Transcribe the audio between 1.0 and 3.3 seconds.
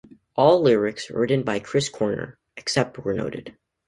written by Chris Corner, except where